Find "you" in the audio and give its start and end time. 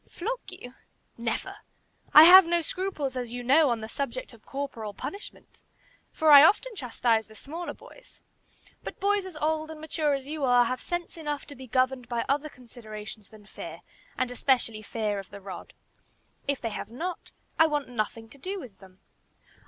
0.49-0.73, 3.31-3.43, 10.25-10.43